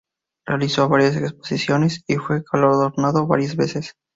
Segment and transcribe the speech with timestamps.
[0.47, 3.93] Realizó varias exposiciones y fue galardonado varias veces.